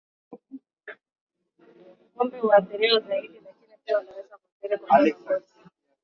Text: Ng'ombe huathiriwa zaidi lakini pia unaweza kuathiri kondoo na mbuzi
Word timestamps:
Ng'ombe 2.13 2.39
huathiriwa 2.39 2.99
zaidi 2.99 3.39
lakini 3.45 3.75
pia 3.85 3.99
unaweza 3.99 4.37
kuathiri 4.37 4.77
kondoo 4.77 5.07
na 5.07 5.19
mbuzi 5.37 5.53